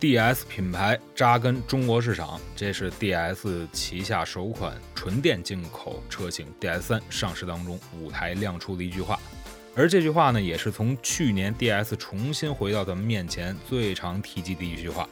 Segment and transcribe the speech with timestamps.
[0.00, 9.20] DS 品牌扎根中国市场，这是 DS 旗下首款纯电进口车型 DS3 上市当中舞台亮出的一句话。
[9.76, 15.06] 而这句话呢，也是从去年 DS 重新回到咱们面前最常提及的一句话。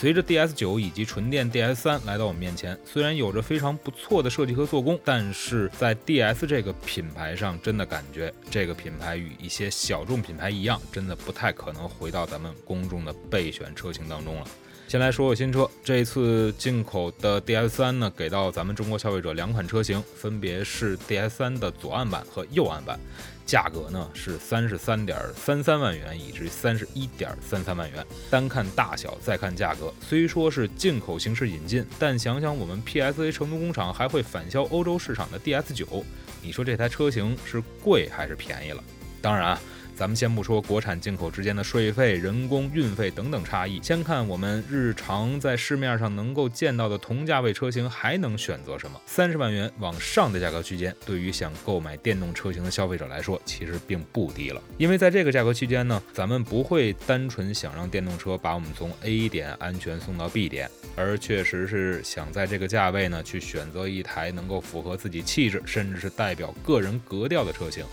[0.00, 14.46] 随着 DS 九以及纯电 DS 三来到我们面前，虽然有着非常不错的设计和做工，但是在 DS 这个品牌上，真的感觉这个品牌与一些小众品牌一样，真的不太可能回到咱们公众的备选车型当中了。
[14.88, 22.98] 先来说说新车，这次进口的 DS 三呢，给到咱们中国消费者两款车型，分别是 DS 三的左岸版和右岸版。
[23.44, 28.02] 价格呢是三十三点三三万元，以至三十一点三三万元。
[28.30, 36.02] 单看大小，再看价格，虽说是进口形式引进，但想想我们 PSA 成都工厂还会返销欧洲市场的 DS 九，
[36.40, 38.82] 你说这台车型是贵还是便宜了？
[39.20, 39.60] 当然啊。
[39.98, 49.00] 咱们先不说国产进口之间的税费、人工、运费等等差异，先看我们日常在市面上能够见到的同价位车型还能选择什么？
[49.06, 54.62] 三十万元往上的价格区间，对于想购买电动车型的消费者来说，其实并不低了。
[54.76, 67.84] 因为在这个价格区间呢，咱们不会单纯想让电动车把我们从 A 点安全送到 B 点，而确实是想在这个价位呢，去选择一台能够符合自己气质，甚至是代表个人格调的车型。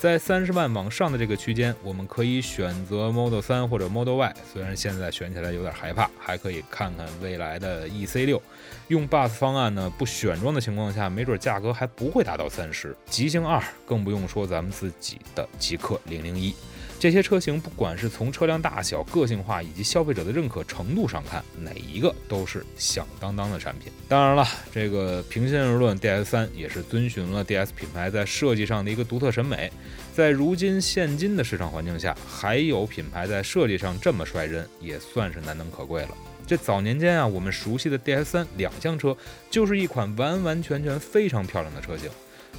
[0.00, 4.34] 在三十万往上的这个区间，我们可以选择 Model 3或者 Model Y。
[4.50, 8.40] 虽然现在选起来有点害怕，还可以看看未来的 EC6。
[8.88, 12.96] 用 Bus 方案呢，不选装的情况下，没准价格还不会达到三十。
[13.10, 16.54] 极星二更不用说咱们自己的极客零零一。
[16.98, 23.90] 这些车型，不管是从车辆大小、个性化以及消费者的认可程度上看，哪一个都是响当当的产品。
[24.06, 29.72] 当然了，这个平心而论，DS 三也是遵循了 DS 品牌在设计上的一个独特审美。
[30.14, 36.10] 在如今现今的市场环境下，还有品牌在设计上这么率真，也算是难能可贵了。
[36.46, 39.16] 这早年间啊，我们熟悉的 DS 三两厢车，
[39.48, 42.10] 就是一款完完全全非常漂亮的车型。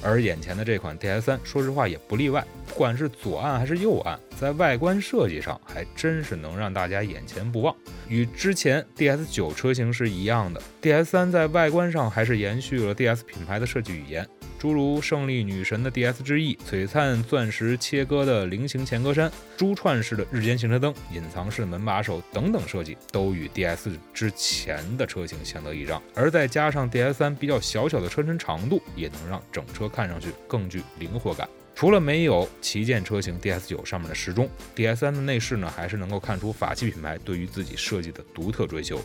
[0.02, 2.44] 而眼前的这款 DS3，说实话也不例外。
[2.66, 7.76] 不管是左岸还是右岸，在外观设计上还真是能让大家眼前不忘。
[8.08, 14.26] 与之前 DS9 车型是一样的，DS3 在外观上还是延续了 DS 品牌的设计语言。
[14.62, 26.00] 诸如胜利女神的 DS 之翼、璀璨钻石切割的菱形前格栅、珠串式的日间行车灯、隐藏式门把手等等设计，都与 DS 之前的车型相得益彰。
[26.14, 31.48] 而再加上 DS3 比较小巧的车身长度，也能让整车看上去更具灵活感。
[31.74, 39.02] 除了没有旗舰车型 DS9 上面的时钟，DS3 的内饰呢，还是能够看出法系品牌对于自己设计的独特追求。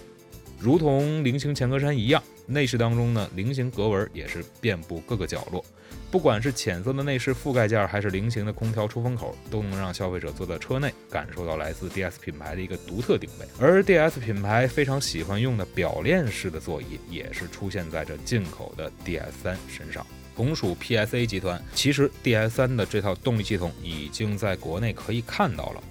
[0.60, 5.64] 如同菱形前格栅一样，内饰当中呢，菱形格纹也是遍布各个角落。
[6.10, 13.46] 不管是浅色的内饰覆盖件，还是菱形的空调出风口，都能让消费者坐在车内感受到来自 DS 品牌的一个独特定位。
[13.60, 20.06] 而 DS 品牌非常喜欢用的表链式的座椅，也是出现在这进口的 DS3 身上。
[20.38, 25.82] 同属 PSA 集团，其实 DS3 的这套动力系统已经在国内可以看到了。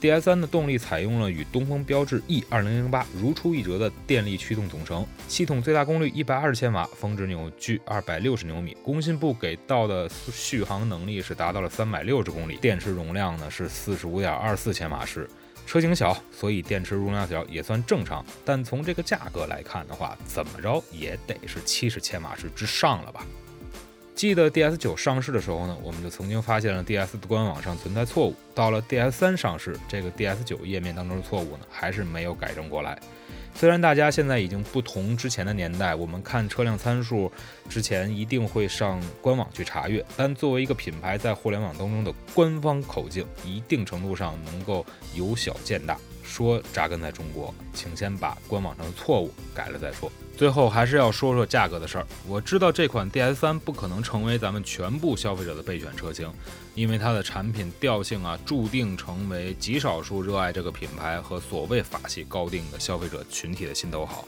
[0.00, 15.30] DS3 的动力采用了与东风标致 E 2008如出一辙的电力驱动总成，系统最大功率一百二十千瓦，峰值扭矩二百六十牛米，工信部给到的续航能力是达到了三百六十公里，电池容量呢是四十五点二四千瓦时。
[15.64, 18.26] 车型小，所以电池容量小也算正常。
[18.44, 23.24] 但从这个价格来看的话，怎么着也得是七十千瓦时之上了吧？
[24.14, 28.34] 记得 DS 九上市的时候呢，我们就曾经发现了 DS 的官网上存在错误。
[28.54, 32.96] 到了 DS 三上市，这个 DS 九页面当中的错误呢，还是没有改正过来。
[33.54, 37.30] 虽然大家现在已经不同之前的年代，我们看车辆参数
[37.68, 45.98] 之前一定会上官网去查阅，但作为一个品牌在互联网当中的官方口径，一定程度上能够由小见大。
[46.22, 50.10] 说扎根在中国，请先把官网上的错误改了再说。
[50.36, 52.06] 最后还是要说说价格的事儿。
[52.26, 56.32] 我知道这款 DS 三不可能成为咱们全部消费者的备选车型，
[56.74, 64.26] 因为它的产品调性啊，注定成为极少数热爱这个品牌和所谓法系高定的消费者群体的心头好。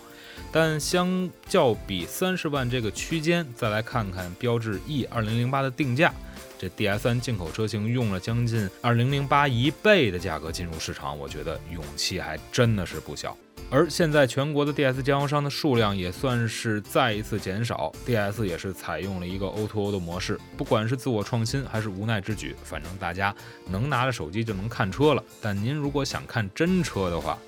[0.53, 6.13] 但相较比三十万这个区间，再来看看标致 E 二零零八的定价。
[6.59, 13.37] 这 DS3 进口车型用了将近2008一倍的价格进入市场，我觉得勇气还真的是不小。
[13.71, 23.35] 而现在全国的 DS 经销商的数量也算是再一次减少，DS 也是采用了一个 O2O 的模式，不管是自我创新还是无奈之举，反正大家
[23.67, 25.25] 能拿着手机就能看车了。
[25.41, 27.39] 但您如果想看真车的话，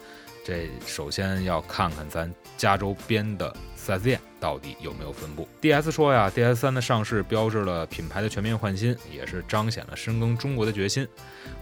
[0.46, 5.48] 这首先要看看咱加州边的 4S 店到底有没有分布。
[5.60, 11.04] DS 说呀，DS3 的上市标志了品牌的全面换新，也是彰显了深耕中国的决心。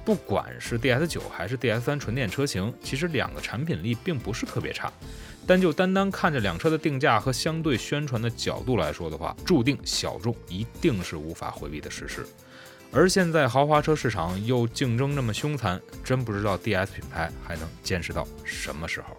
[0.04, 4.92] 不管是 DS9 还是 DS3 纯电车型，其实两个产品力并不是特别差。
[5.46, 12.26] 但就单单看这两车的定价和相对宣传的角度来说的话，注定小众一定是无法回避的事实。
[12.94, 19.16] 而现在豪华车市场又竞争那么凶残，真不知道 DS 品牌还能坚持到什么时候。